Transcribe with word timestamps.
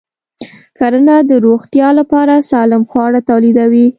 کرنه 0.77 1.15
د 1.29 1.31
روغتیا 1.45 1.89
لپاره 1.99 2.35
سالم 2.51 2.83
خواړه 2.91 3.19
تولیدوي. 3.29 3.87